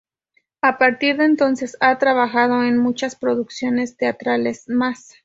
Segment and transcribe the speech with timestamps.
[0.63, 5.13] A partir de entonces ha trabajado en muchas producciones teatrales más.